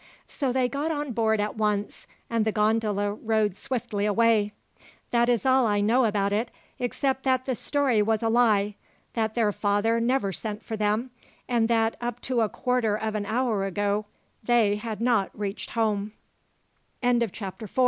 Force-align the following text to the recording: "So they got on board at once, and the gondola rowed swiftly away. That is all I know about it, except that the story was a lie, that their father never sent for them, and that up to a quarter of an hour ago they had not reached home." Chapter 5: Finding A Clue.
"So 0.27 0.51
they 0.51 0.67
got 0.67 0.89
on 0.89 1.11
board 1.11 1.39
at 1.39 1.55
once, 1.57 2.07
and 2.27 2.43
the 2.43 2.51
gondola 2.51 3.13
rowed 3.13 3.55
swiftly 3.55 4.07
away. 4.07 4.51
That 5.11 5.29
is 5.29 5.45
all 5.45 5.67
I 5.67 5.79
know 5.79 6.05
about 6.05 6.33
it, 6.33 6.49
except 6.79 7.21
that 7.25 7.45
the 7.45 7.53
story 7.53 8.01
was 8.01 8.23
a 8.23 8.27
lie, 8.27 8.73
that 9.13 9.35
their 9.35 9.51
father 9.51 9.99
never 10.01 10.31
sent 10.33 10.63
for 10.65 10.75
them, 10.75 11.11
and 11.47 11.67
that 11.67 11.97
up 12.01 12.19
to 12.21 12.41
a 12.41 12.49
quarter 12.49 12.95
of 12.97 13.13
an 13.13 13.27
hour 13.27 13.63
ago 13.63 14.07
they 14.43 14.77
had 14.77 15.01
not 15.01 15.29
reached 15.39 15.69
home." 15.77 16.13
Chapter 17.03 17.27
5: 17.27 17.29
Finding 17.29 17.67
A 17.67 17.67
Clue. 17.67 17.67